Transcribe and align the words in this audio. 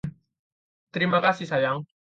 Terima 0.93 1.19
kasih, 1.25 1.45
sayang. 1.51 1.77